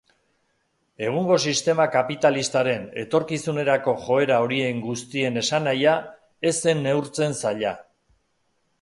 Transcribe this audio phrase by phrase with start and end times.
[1.09, 5.97] Egungo sistema kapitalistaren etorkizunerako joera horien guztien esanahia
[6.53, 7.81] ez zen neurtzen zaila.